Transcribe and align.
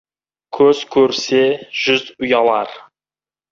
Көз 0.59 0.79
көрсе, 0.95 1.43
жүз 1.83 2.09
ұялар. 2.25 2.75